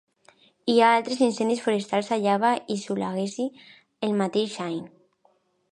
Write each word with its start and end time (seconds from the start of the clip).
Hi 0.71 0.77
ha 0.83 0.87
altres 0.99 1.19
incendis 1.25 1.61
forestals 1.65 2.09
a 2.15 2.17
Java 2.23 2.53
i 2.77 2.81
Sulawesi 2.85 3.47
el 4.09 4.21
mateix 4.25 4.59
any. 4.71 4.81